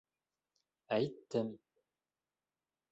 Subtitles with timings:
[0.97, 1.53] —Әйттем